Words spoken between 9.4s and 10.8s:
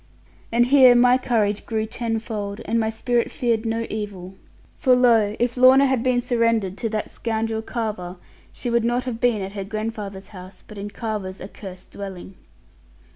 at her grandfather's house, but